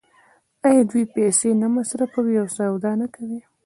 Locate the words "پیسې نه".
1.15-1.67